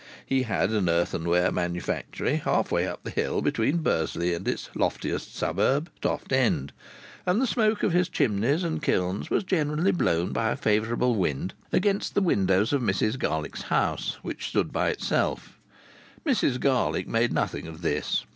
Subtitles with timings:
[0.25, 5.35] He had an earthenware manufactory half way up the hill between Bursley and its loftiest
[5.35, 6.73] suburb, Toft End,
[7.23, 11.53] and the smoke of his chimneys and kilns was generally blown by a favourable wind
[11.71, 15.59] against the windows of Mrs Garlick's house, which stood by itself.
[16.25, 18.25] Mrs Garlick made nothing of this.